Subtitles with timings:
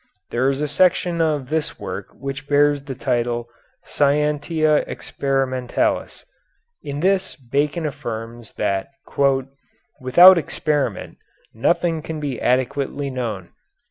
[0.31, 3.47] There is a section of this work which bears the title
[3.83, 6.25] "Scientia Experimentalis."
[6.81, 8.87] In this Bacon affirms that
[9.99, 11.19] "without experiment
[11.53, 13.49] nothing can be adequately known.